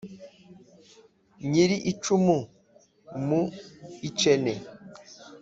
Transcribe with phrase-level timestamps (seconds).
[1.49, 2.37] nyiri icumu
[3.27, 3.41] mu
[4.07, 4.53] icene.